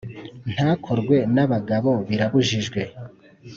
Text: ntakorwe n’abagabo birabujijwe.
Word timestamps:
ntakorwe 0.53 1.17
n’abagabo 1.35 1.91
birabujijwe. 2.07 2.81